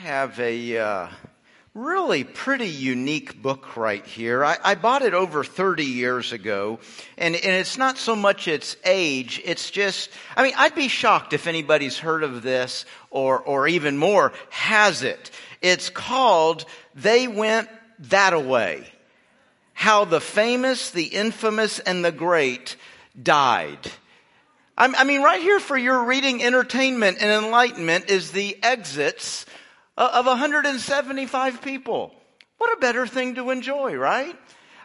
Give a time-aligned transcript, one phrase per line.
[0.00, 1.08] have a uh,
[1.74, 4.42] really pretty unique book right here.
[4.42, 6.78] I, I, bought it over 30 years ago,
[7.18, 11.34] and, and it's not so much its age, it's just, I mean, I'd be shocked
[11.34, 15.30] if anybody's heard of this or, or even more has it.
[15.60, 16.64] It's called
[16.94, 18.90] They Went That Away.
[19.74, 22.76] How the famous, the infamous, and the great
[23.22, 23.90] died.
[24.78, 29.44] I mean, right here for your reading entertainment and enlightenment is the exits
[30.04, 32.14] of 175 people.
[32.58, 34.36] What a better thing to enjoy, right?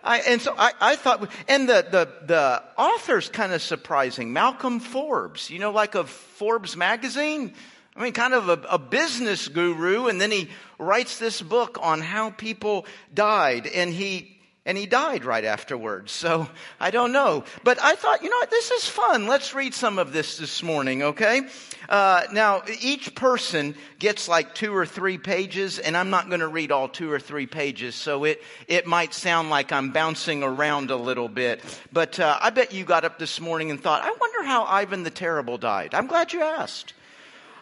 [0.03, 4.33] I, and so I, I, thought, and the, the, the author's kind of surprising.
[4.33, 7.53] Malcolm Forbes, you know, like of Forbes magazine.
[7.95, 10.07] I mean, kind of a, a business guru.
[10.07, 13.67] And then he writes this book on how people died.
[13.67, 14.34] And he
[14.65, 16.11] and he died right afterwards.
[16.11, 17.43] So I don't know.
[17.63, 19.27] But I thought, you know what, this is fun.
[19.27, 21.41] Let's read some of this this morning, okay?
[21.87, 26.47] Uh, now, each person gets like two or three pages, and I'm not going to
[26.47, 30.89] read all two or three pages, so it, it might sound like I'm bouncing around
[30.89, 31.61] a little bit.
[31.93, 35.03] But uh, I bet you got up this morning and thought, I wonder how Ivan
[35.03, 35.93] the Terrible died.
[35.93, 36.93] I'm glad you asked.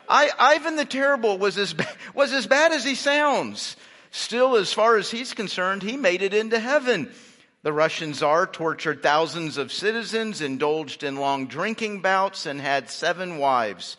[0.07, 1.75] I, Ivan the Terrible was as,
[2.13, 3.75] was as bad as he sounds.
[4.15, 7.11] Still, as far as he's concerned, he made it into heaven.
[7.63, 13.39] The Russian Tsar tortured thousands of citizens, indulged in long drinking bouts, and had seven
[13.39, 13.97] wives.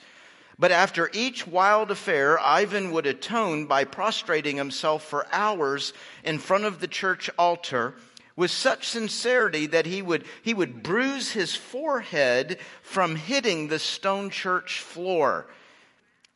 [0.57, 5.93] But after each wild affair, Ivan would atone by prostrating himself for hours
[6.23, 7.95] in front of the church altar
[8.37, 14.31] with such sincerity that he would, he would bruise his forehead from hitting the stone
[14.31, 15.49] church floor.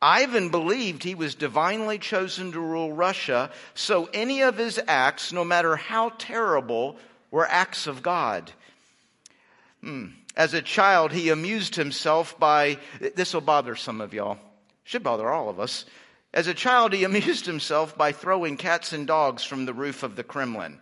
[0.01, 5.43] Ivan believed he was divinely chosen to rule Russia, so any of his acts, no
[5.43, 6.97] matter how terrible,
[7.31, 8.51] were acts of God.
[9.81, 10.07] Hmm.
[10.35, 14.37] As a child, he amused himself by, this will bother some of y'all,
[14.85, 15.83] should bother all of us.
[16.33, 20.15] As a child, he amused himself by throwing cats and dogs from the roof of
[20.15, 20.79] the Kremlin.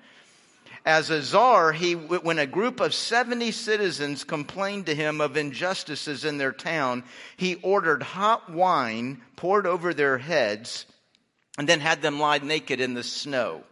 [0.88, 6.24] As a czar, he, when a group of 70 citizens complained to him of injustices
[6.24, 7.04] in their town,
[7.36, 10.86] he ordered hot wine poured over their heads
[11.58, 13.64] and then had them lie naked in the snow.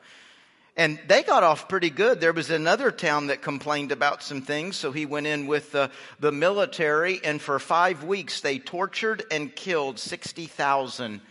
[0.76, 2.20] And they got off pretty good.
[2.20, 5.92] There was another town that complained about some things, so he went in with the,
[6.20, 11.22] the military, and for five weeks they tortured and killed 60,000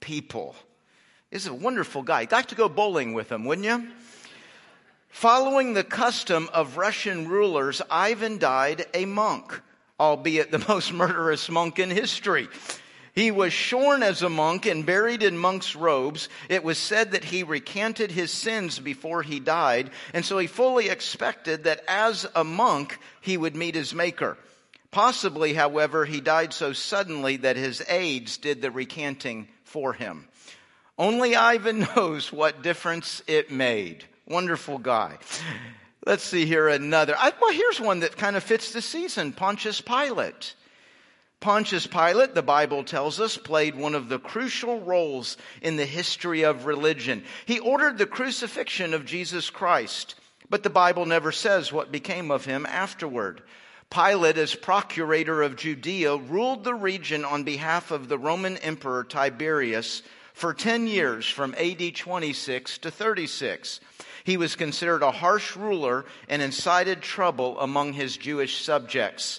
[0.00, 0.56] people.
[1.30, 2.22] He's a wonderful guy.
[2.22, 3.86] You'd like to go bowling with him, wouldn't you?
[5.16, 9.62] Following the custom of Russian rulers, Ivan died a monk,
[9.98, 12.48] albeit the most murderous monk in history.
[13.14, 16.28] He was shorn as a monk and buried in monk's robes.
[16.50, 20.90] It was said that he recanted his sins before he died, and so he fully
[20.90, 24.36] expected that as a monk he would meet his maker.
[24.90, 30.28] Possibly, however, he died so suddenly that his aides did the recanting for him.
[30.98, 34.04] Only Ivan knows what difference it made.
[34.26, 35.18] Wonderful guy.
[36.04, 37.14] Let's see here another.
[37.18, 40.54] I, well, here's one that kind of fits the season Pontius Pilate.
[41.40, 46.44] Pontius Pilate, the Bible tells us, played one of the crucial roles in the history
[46.44, 47.22] of religion.
[47.44, 50.14] He ordered the crucifixion of Jesus Christ,
[50.48, 53.42] but the Bible never says what became of him afterward.
[53.90, 60.02] Pilate, as procurator of Judea, ruled the region on behalf of the Roman Emperor Tiberius
[60.32, 63.80] for 10 years from AD 26 to 36.
[64.26, 69.38] He was considered a harsh ruler and incited trouble among his Jewish subjects.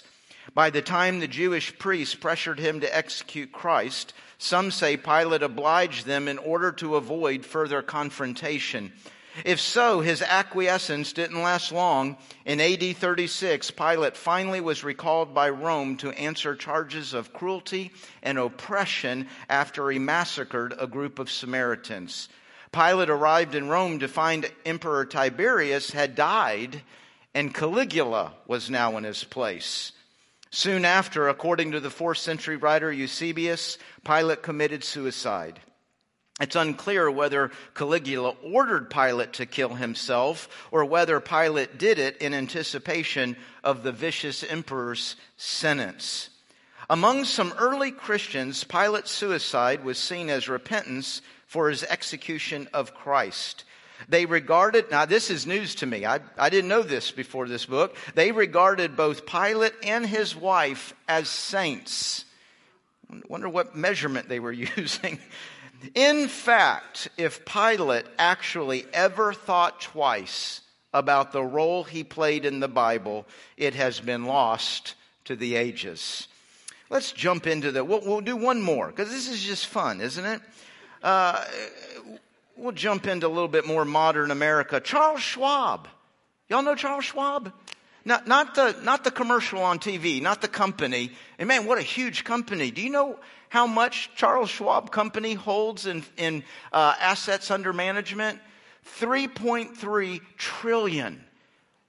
[0.54, 6.06] By the time the Jewish priests pressured him to execute Christ, some say Pilate obliged
[6.06, 8.94] them in order to avoid further confrontation.
[9.44, 12.16] If so, his acquiescence didn't last long.
[12.46, 18.38] In AD 36, Pilate finally was recalled by Rome to answer charges of cruelty and
[18.38, 22.30] oppression after he massacred a group of Samaritans.
[22.72, 26.82] Pilate arrived in Rome to find Emperor Tiberius had died
[27.34, 29.92] and Caligula was now in his place.
[30.50, 35.60] Soon after, according to the fourth century writer Eusebius, Pilate committed suicide.
[36.40, 42.32] It's unclear whether Caligula ordered Pilate to kill himself or whether Pilate did it in
[42.32, 46.30] anticipation of the vicious emperor's sentence.
[46.90, 53.64] Among some early Christians, Pilate's suicide was seen as repentance for his execution of Christ.
[54.08, 56.06] They regarded, now this is news to me.
[56.06, 57.96] I, I didn't know this before this book.
[58.14, 62.24] They regarded both Pilate and his wife as saints.
[63.28, 65.18] Wonder what measurement they were using.
[65.94, 70.62] In fact, if Pilate actually ever thought twice
[70.94, 73.26] about the role he played in the Bible,
[73.56, 74.94] it has been lost
[75.24, 76.28] to the ages.
[76.90, 80.24] Let's jump into the, we'll, we'll do one more because this is just fun, isn't
[80.24, 80.40] it?
[81.02, 81.44] Uh,
[82.56, 84.80] we'll jump into a little bit more modern America.
[84.80, 85.88] Charles Schwab.
[86.48, 87.52] Y'all know Charles Schwab?
[88.04, 91.12] Not, not, the, not the commercial on TV, not the company.
[91.38, 92.70] And man, what a huge company.
[92.70, 93.18] Do you know
[93.50, 96.42] how much Charles Schwab Company holds in, in
[96.72, 98.38] uh, assets under management?
[98.98, 101.22] 3.3 trillion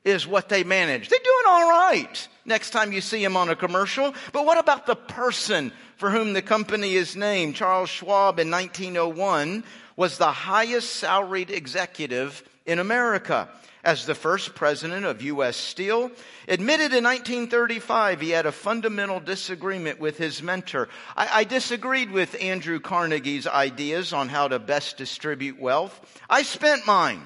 [0.03, 1.09] is what they manage.
[1.09, 4.13] They're doing all right next time you see them on a commercial.
[4.33, 7.55] But what about the person for whom the company is named?
[7.55, 9.63] Charles Schwab in 1901
[9.95, 13.47] was the highest salaried executive in America
[13.81, 15.55] as the first president of U.S.
[15.55, 16.11] Steel,
[16.49, 20.89] admitted in 1935 he had a fundamental disagreement with his mentor.
[21.15, 26.21] I, I, disagreed with Andrew Carnegie's ideas on how to best distribute wealth.
[26.29, 27.23] I spent mine.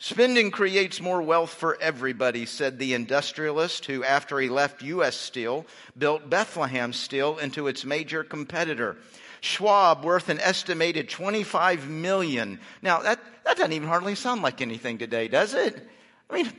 [0.00, 5.16] Spending creates more wealth for everybody, said the industrialist who, after he left U.S.
[5.16, 5.66] Steel,
[5.96, 8.96] built Bethlehem Steel into its major competitor.
[9.40, 12.60] Schwab worth an estimated 25 million.
[12.80, 15.88] Now that, that doesn't even hardly sound like anything today, does it?
[16.30, 16.52] I mean,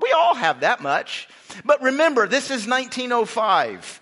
[0.00, 1.28] we all have that much.
[1.64, 4.00] But remember, this is 1905.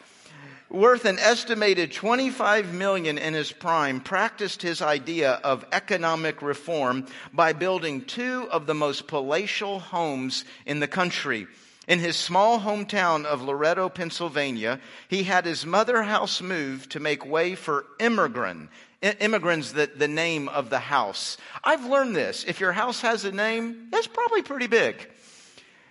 [0.72, 7.52] Worth an estimated 25 million in his prime, practiced his idea of economic reform by
[7.52, 11.46] building two of the most palatial homes in the country.
[11.86, 17.26] In his small hometown of Loretto, Pennsylvania, he had his mother house moved to make
[17.26, 18.68] way for Immergrün.
[19.02, 21.36] Immergrün's the, the name of the house.
[21.62, 22.44] I've learned this.
[22.44, 25.06] If your house has a name, it's probably pretty big.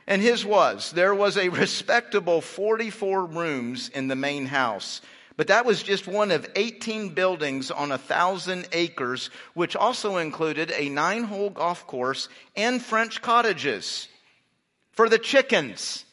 [0.07, 0.91] And his was.
[0.91, 5.01] There was a respectable 44 rooms in the main house.
[5.37, 10.71] But that was just one of 18 buildings on a thousand acres, which also included
[10.71, 14.07] a nine hole golf course and French cottages
[14.91, 16.05] for the chickens.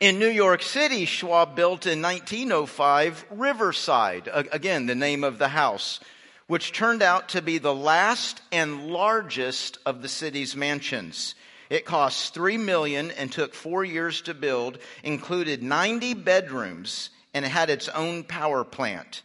[0.00, 6.00] In New York City, Schwab built in 1905 Riverside, again, the name of the house,
[6.46, 11.34] which turned out to be the last and largest of the city's mansions.
[11.72, 17.48] It cost 3 million and took 4 years to build, included 90 bedrooms, and it
[17.48, 19.22] had its own power plant.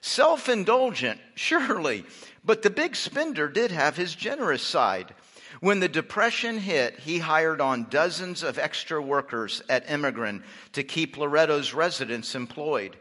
[0.00, 2.04] Self-indulgent, surely,
[2.44, 5.14] but the big spender did have his generous side.
[5.60, 10.42] When the Depression hit, he hired on dozens of extra workers at Immergrün
[10.72, 12.96] to keep Loretto's residents employed.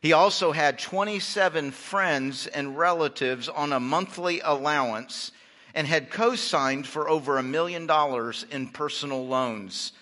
[0.00, 5.32] He also had 27 friends and relatives on a monthly allowance
[5.76, 9.92] and had co-signed for over a million dollars in personal loans.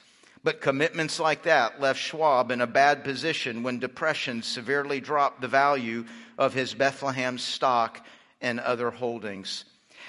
[0.44, 5.48] But commitments like that left Schwab in a bad position when depression severely dropped the
[5.48, 6.04] value
[6.38, 8.06] of his Bethlehem stock
[8.40, 9.64] and other holdings.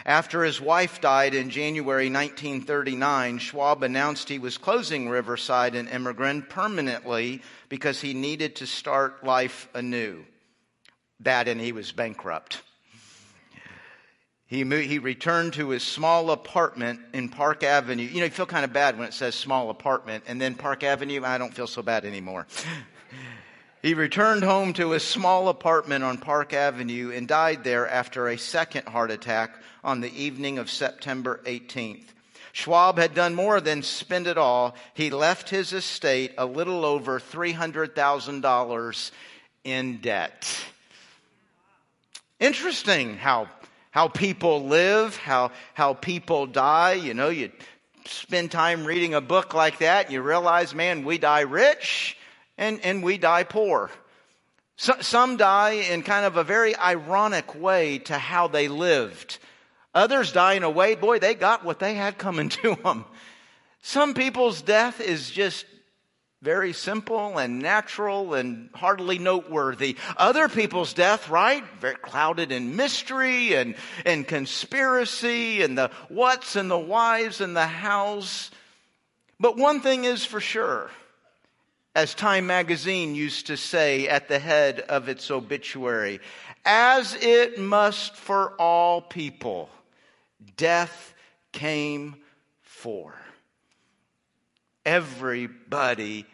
[0.06, 6.47] After his wife died in January 1939, Schwab announced he was closing Riverside and Immergrün
[6.47, 10.25] permanently because he needed to start life anew.
[11.21, 12.62] That and he was bankrupt.
[14.47, 18.03] He, moved, he returned to his small apartment in Park Avenue.
[18.03, 20.83] You know, you feel kind of bad when it says small apartment, and then Park
[20.83, 22.45] Avenue, I don't feel so bad anymore.
[23.86, 28.36] He returned home to his small apartment on Park Avenue and died there after a
[28.36, 32.07] second heart attack on the evening of September 18th.
[32.51, 34.74] Schwab had done more than spend it all.
[34.95, 39.12] He left his estate a little over $300,000
[39.65, 40.65] in debt.
[42.39, 43.50] Interesting how,
[43.95, 46.96] how people live, how, how people die.
[46.96, 47.50] You know, you
[48.03, 52.17] spend time reading a book like that, you realize, man, we die rich
[52.58, 53.89] and, and we die poor.
[54.75, 59.38] So, some die in kind of a very ironic way to how they lived.
[59.93, 63.05] Others die in a way, boy, they got what they had coming to them.
[63.81, 65.65] Some people's death is just
[66.46, 69.98] very simple and natural and hardly noteworthy.
[70.16, 71.64] Other people's death, right?
[71.82, 73.74] Very clouded in mystery and,
[74.06, 78.52] and conspiracy and the what's and the whys and the hows.
[79.40, 80.92] But one thing is for sure
[81.96, 86.20] as Time magazine used to say at the head of its obituary,
[86.64, 89.70] as it must for all people,
[90.58, 91.16] death
[91.54, 92.18] came
[92.62, 93.16] for.
[94.86, 96.28] Everybody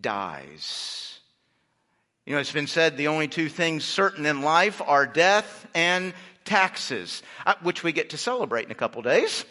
[0.00, 1.18] dies.
[2.26, 6.14] You know, it's been said the only two things certain in life are death and
[6.44, 9.44] taxes, uh, which we get to celebrate in a couple days.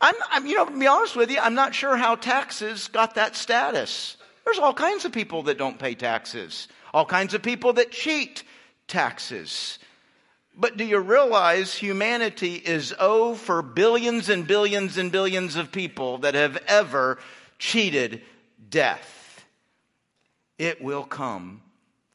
[0.00, 3.14] I'm, I'm, you know, to be honest with you, I'm not sure how taxes got
[3.14, 4.16] that status.
[4.44, 8.42] There's all kinds of people that don't pay taxes, all kinds of people that cheat
[8.86, 9.78] taxes.
[10.56, 16.18] But do you realize humanity is owed for billions and billions and billions of people
[16.18, 17.18] that have ever
[17.58, 18.22] cheated
[18.68, 19.23] death?
[20.58, 21.62] It will come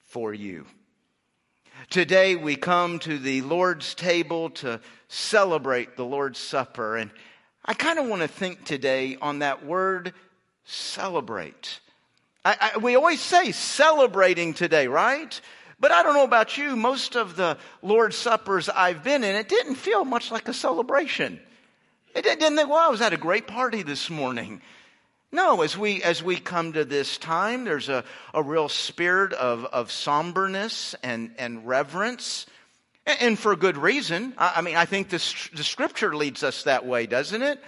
[0.03, 0.65] for you.
[1.89, 4.79] Today we come to the Lord's table to
[5.10, 6.96] celebrate the Lord's Supper.
[6.96, 7.12] And
[7.65, 10.13] I kind of want to think today on that word
[10.63, 11.79] celebrate.
[12.46, 15.39] I, I, we always say celebrating today, right?
[15.77, 19.50] But I don't know about you, most of the Lord's Suppers I've been in, it
[19.50, 21.39] didn't feel much like a celebration.
[22.15, 24.62] It didn't think, well, I was at a great party this morning.
[25.31, 29.65] No, as we, as we come to this time, there's a, a real spirit of,
[29.65, 32.48] of somberness and, and reverence.
[33.05, 34.33] And, and for good reason.
[34.38, 37.63] I, I mean, I think this, the scripture leads us that way, doesn't it?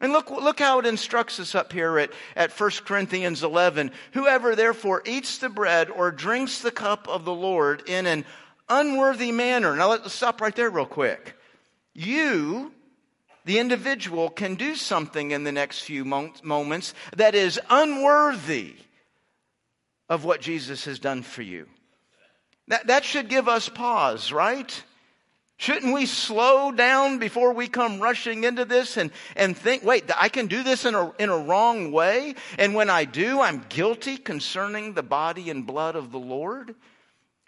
[0.00, 3.92] And look, look how it instructs us up here at, at 1 Corinthians 11.
[4.12, 8.24] Whoever therefore eats the bread or drinks the cup of the Lord in an
[8.68, 9.76] unworthy manner.
[9.76, 11.34] Now let's stop right there real quick.
[11.94, 12.73] You,
[13.44, 18.74] the individual, can do something in the next few moments that is unworthy
[20.08, 21.66] of what Jesus has done for you.
[22.68, 24.82] That, that should give us pause, right?
[25.56, 30.28] Shouldn't we slow down before we come rushing into this and, and think, wait, I
[30.28, 32.34] can do this in a, in a wrong way?
[32.58, 36.74] And when I do, I'm guilty concerning the body and blood of the Lord?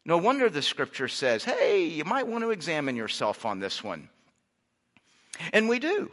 [0.05, 4.09] No wonder the scripture says, hey, you might want to examine yourself on this one.
[5.52, 6.11] And we do.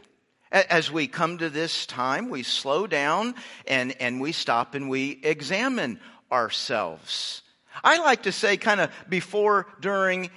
[0.52, 3.34] As we come to this time, we slow down
[3.66, 5.98] and, and we stop and we examine
[6.30, 7.42] ourselves.
[7.82, 10.30] I like to say kind of before, during,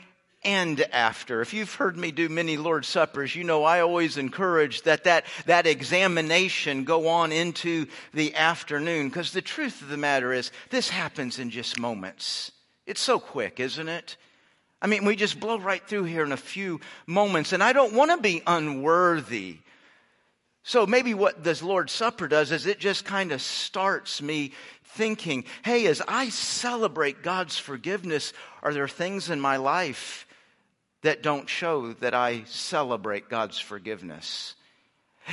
[0.43, 1.41] and after.
[1.41, 5.25] If you've heard me do many Lord's Suppers, you know I always encourage that that,
[5.45, 10.89] that examination go on into the afternoon because the truth of the matter is this
[10.89, 12.51] happens in just moments.
[12.85, 14.15] It's so quick, isn't it?
[14.81, 17.93] I mean, we just blow right through here in a few moments and I don't
[17.93, 19.57] want to be unworthy.
[20.63, 24.51] So maybe what this Lord's Supper does is it just kind of starts me
[24.83, 30.27] thinking, hey, as I celebrate God's forgiveness, are there things in my life
[31.03, 34.55] that don't show that I celebrate God's forgiveness.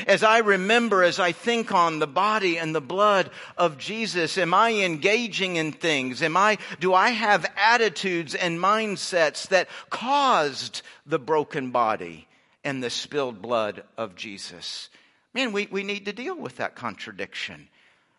[0.07, 4.53] As I remember, as I think on the body and the blood of Jesus, am
[4.53, 6.23] I engaging in things?
[6.23, 12.27] Am I, do I have attitudes and mindsets that caused the broken body
[12.65, 14.91] and the spilled blood of Jesus?
[15.33, 17.69] Man, we, we need to deal with that contradiction.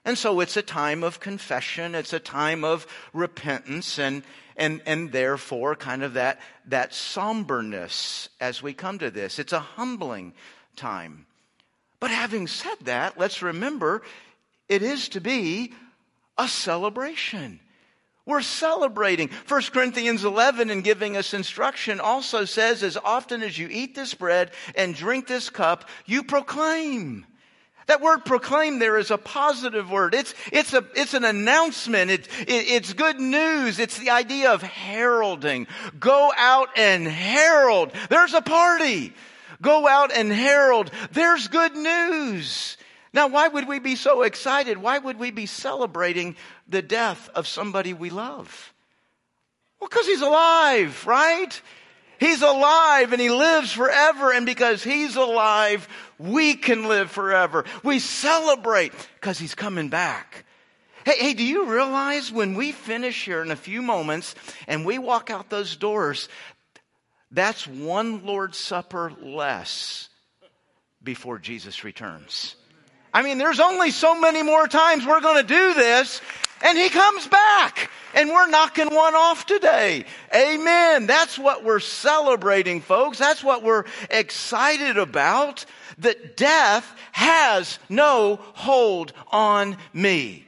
[0.05, 1.95] And so it's a time of confession.
[1.95, 3.99] It's a time of repentance.
[3.99, 4.23] And,
[4.55, 9.39] and, and therefore kind of that, that somberness as we come to this.
[9.39, 10.33] It's a humbling
[10.75, 11.25] time.
[11.99, 14.01] But having said that, let's remember
[14.67, 15.73] it is to be
[16.37, 17.59] a celebration.
[18.25, 19.29] We're celebrating.
[19.47, 24.15] 1 Corinthians 11 in giving us instruction also says, as often as you eat this
[24.15, 27.25] bread and drink this cup, you proclaim
[27.87, 30.15] that word proclaim there is a positive word.
[30.15, 32.09] It's, it's, a, it's an announcement.
[32.09, 33.79] It, it, it's good news.
[33.79, 35.67] It's the idea of heralding.
[35.99, 37.91] Go out and herald.
[38.09, 39.13] There's a party.
[39.65, 40.91] Go out and herald.
[41.11, 42.77] There's good news.
[43.13, 44.77] Now, why would we be so excited?
[44.77, 46.35] Why would we be celebrating
[46.67, 48.73] the death of somebody we love?
[49.79, 51.61] Well, because he's alive, right?
[52.19, 54.31] He's alive and he lives forever.
[54.31, 55.87] And because he's alive,
[56.19, 57.65] we can live forever.
[57.83, 60.45] We celebrate because he's coming back.
[61.05, 64.35] Hey, hey, do you realize when we finish here in a few moments
[64.67, 66.29] and we walk out those doors,
[67.31, 70.09] that's one Lord's Supper less
[71.03, 72.55] before Jesus returns.
[73.13, 76.21] I mean, there's only so many more times we're going to do this
[76.61, 80.05] and he comes back and we're knocking one off today.
[80.33, 81.05] Amen.
[81.05, 83.17] That's what we're celebrating, folks.
[83.17, 85.65] That's what we're excited about.
[85.99, 90.44] That death has no hold on me.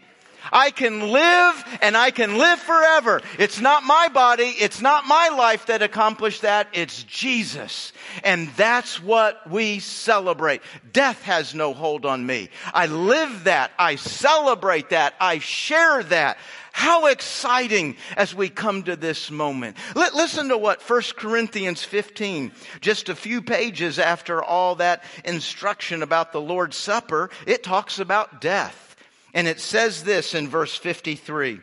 [0.51, 3.21] I can live and I can live forever.
[3.37, 4.53] It's not my body.
[4.59, 6.67] It's not my life that accomplished that.
[6.73, 7.93] It's Jesus.
[8.23, 10.61] And that's what we celebrate.
[10.93, 12.49] Death has no hold on me.
[12.73, 13.71] I live that.
[13.77, 15.13] I celebrate that.
[15.19, 16.37] I share that.
[16.77, 19.77] How exciting as we come to this moment.
[19.95, 22.51] L- listen to what 1 Corinthians 15,
[22.81, 28.41] just a few pages after all that instruction about the Lord's Supper, it talks about
[28.41, 28.86] death.
[29.33, 31.59] And it says this in verse 53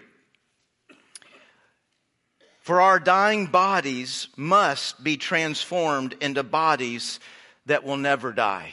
[2.60, 7.20] For our dying bodies must be transformed into bodies
[7.66, 8.72] that will never die.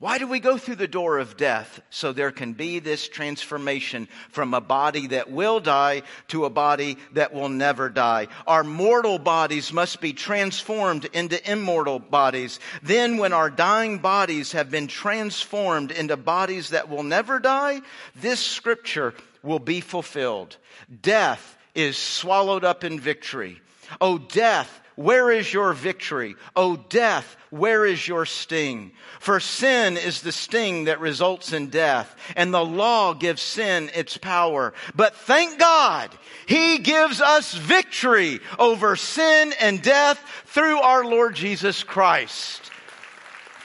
[0.00, 1.82] Why do we go through the door of death?
[1.90, 6.96] So there can be this transformation from a body that will die to a body
[7.12, 8.28] that will never die.
[8.46, 12.60] Our mortal bodies must be transformed into immortal bodies.
[12.82, 17.82] Then when our dying bodies have been transformed into bodies that will never die,
[18.16, 20.56] this scripture will be fulfilled.
[21.02, 23.60] Death is swallowed up in victory.
[24.00, 26.36] O death, where is your victory?
[26.56, 28.92] O death, where is your sting?
[29.18, 34.16] For sin is the sting that results in death, and the law gives sin its
[34.16, 34.72] power.
[34.94, 36.10] But thank God,
[36.46, 42.70] He gives us victory over sin and death through our Lord Jesus Christ.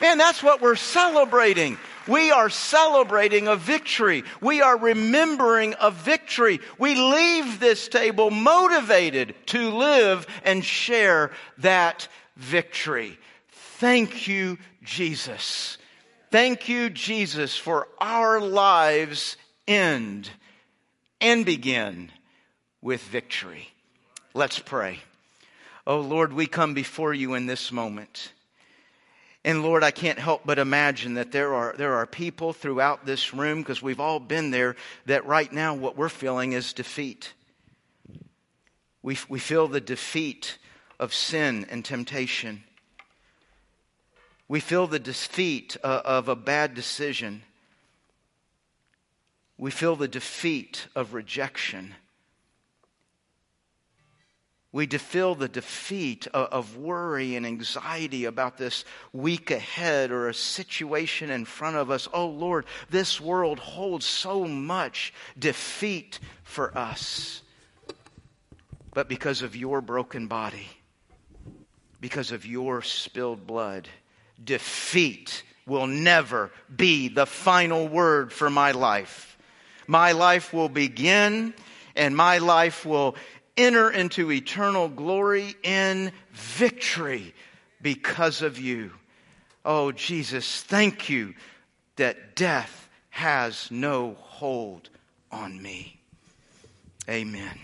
[0.01, 1.77] Man, that's what we're celebrating.
[2.07, 4.23] We are celebrating a victory.
[4.41, 6.59] We are remembering a victory.
[6.77, 13.17] We leave this table motivated to live and share that victory.
[13.79, 15.77] Thank you, Jesus.
[16.31, 19.35] Thank you, Jesus, for our lives
[19.67, 20.29] end
[21.19, 22.09] and begin
[22.81, 23.67] with victory.
[24.33, 24.99] Let's pray.
[25.85, 28.31] Oh Lord, we come before you in this moment.
[29.43, 33.33] And Lord, I can't help but imagine that there are, there are people throughout this
[33.33, 37.33] room, because we've all been there, that right now what we're feeling is defeat.
[39.03, 40.59] We, we feel the defeat
[40.97, 42.63] of sin and temptation.
[44.47, 47.43] We feel the defeat of, of a bad decision.
[49.57, 51.95] We feel the defeat of rejection
[54.75, 58.83] we feel the defeat of, of, worry and anxiety about this
[59.13, 62.09] week ahead or a situation in front of us.
[62.11, 67.41] Oh Lord, this world holds so much defeat for us.
[68.93, 70.67] But because of your broken body,
[72.01, 73.87] because of your spilled blood,
[74.43, 79.37] defeat will never be the final word for my life.
[79.87, 81.53] My life will begin
[81.95, 83.15] and my life will
[83.57, 87.33] enter into eternal glory in victory
[87.81, 88.91] because of you.
[89.63, 91.33] Oh, Jesus, thank you
[91.95, 94.89] that death has no hold
[95.31, 95.99] on me.
[97.09, 97.59] Amen.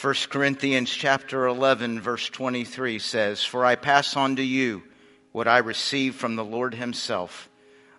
[0.00, 4.82] 1 Corinthians chapter 11 verse 23 says, For I pass on to you
[5.30, 7.48] what I received from the Lord himself.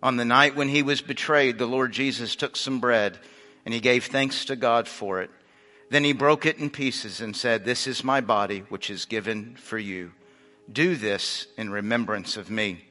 [0.04, 3.18] On the night when he was betrayed, the Lord Jesus took some bread
[3.64, 5.32] and he gave thanks to God for it.
[5.90, 9.56] Then he broke it in pieces and said, This is my body, which is given
[9.56, 10.12] for you.
[10.72, 12.84] Do this in remembrance of me.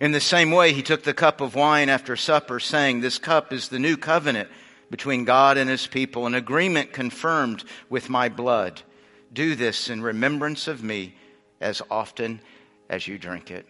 [0.00, 3.52] In the same way, he took the cup of wine after supper, saying, This cup
[3.52, 4.48] is the new covenant
[4.92, 8.82] between God and his people, an agreement confirmed with my blood.
[9.32, 11.14] Do this in remembrance of me
[11.62, 12.42] as often
[12.90, 13.66] as you drink it.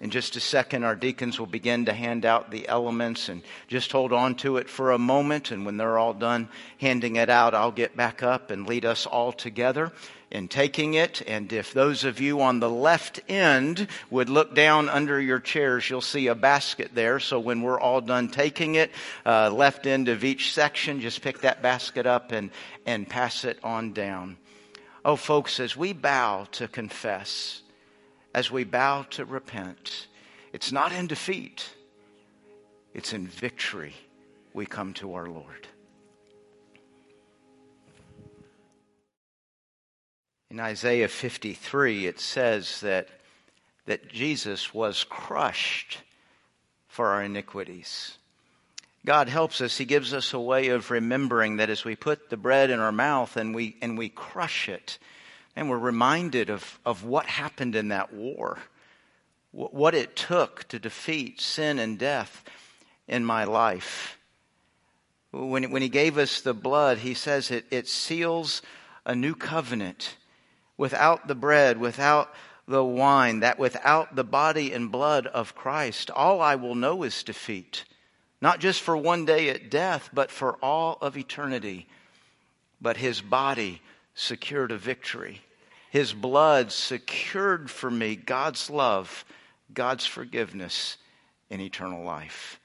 [0.00, 3.90] In just a second, our deacons will begin to hand out the elements and just
[3.90, 5.50] hold on to it for a moment.
[5.50, 9.04] And when they're all done handing it out, I'll get back up and lead us
[9.04, 9.90] all together
[10.30, 11.22] in taking it.
[11.26, 15.88] And if those of you on the left end would look down under your chairs,
[15.88, 17.20] you'll see a basket there.
[17.20, 18.90] So when we're all done taking it,
[19.24, 22.50] uh, left end of each section, just pick that basket up and,
[22.84, 24.36] and pass it on down.
[25.04, 27.62] Oh, folks, as we bow to confess,
[28.34, 30.08] as we bow to repent,
[30.52, 31.70] it's not in defeat,
[32.92, 33.94] it's in victory
[34.52, 35.68] we come to our Lord.
[40.50, 43.08] In Isaiah 53, it says that,
[43.86, 45.98] that Jesus was crushed
[46.86, 48.16] for our iniquities.
[49.04, 49.76] God helps us.
[49.76, 52.92] He gives us a way of remembering that as we put the bread in our
[52.92, 54.98] mouth and we, and we crush it,
[55.56, 58.58] and we're reminded of, of what happened in that war,
[59.50, 62.44] what it took to defeat sin and death
[63.08, 64.18] in my life.
[65.32, 68.62] When, when he gave us the blood, he says it, it seals
[69.04, 70.16] a new covenant
[70.76, 72.32] without the bread, without
[72.68, 77.22] the wine, that without the body and blood of Christ, all I will know is
[77.22, 77.84] defeat.
[78.40, 81.86] Not just for one day at death, but for all of eternity.
[82.80, 83.80] But his body
[84.14, 85.40] secured a victory.
[85.90, 89.24] His blood secured for me God's love,
[89.72, 90.98] God's forgiveness,
[91.50, 92.60] and eternal life.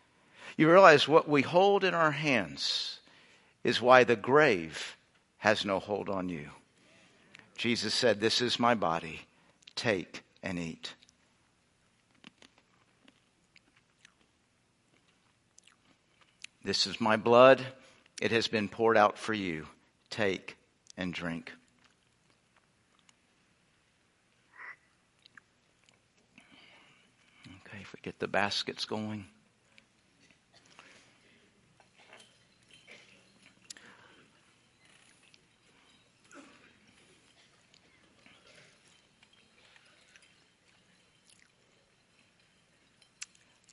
[0.57, 2.99] You realize what we hold in our hands
[3.63, 4.97] is why the grave
[5.37, 6.49] has no hold on you.
[7.61, 9.21] Jesus said, This is my body.
[9.75, 10.95] Take and eat.
[16.63, 17.61] This is my blood.
[18.19, 19.67] It has been poured out for you.
[20.09, 20.57] Take
[20.97, 21.51] and drink.
[27.45, 29.27] Okay, if we get the baskets going.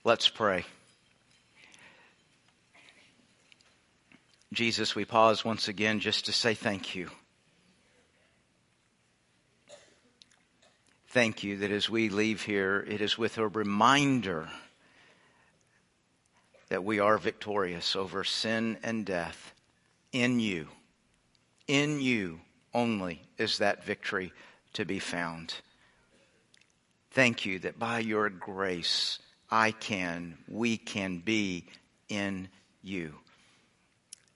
[0.09, 0.65] Let's pray.
[4.55, 7.11] Jesus, we pause once again just to say thank you.
[11.09, 14.49] Thank you that as we leave here, it is with a reminder
[16.71, 19.53] that we are victorious over sin and death
[20.11, 20.69] in you.
[21.67, 22.41] In you
[22.73, 24.33] only is that victory
[24.73, 25.57] to be found.
[27.11, 29.19] Thank you that by your grace,
[29.51, 31.67] I can, we can be
[32.09, 32.49] in
[32.83, 33.15] you.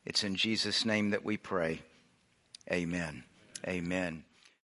[0.05, 1.83] It's in Jesus' name that we pray.
[2.71, 3.25] Amen.
[3.67, 4.25] Amen.